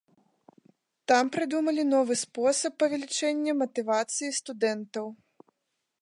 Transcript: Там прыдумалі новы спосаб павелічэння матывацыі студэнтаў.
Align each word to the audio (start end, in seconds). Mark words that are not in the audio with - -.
Там 1.11 1.29
прыдумалі 1.35 1.83
новы 1.93 2.17
спосаб 2.23 2.73
павелічэння 2.85 3.51
матывацыі 3.61 4.35
студэнтаў. 4.43 5.05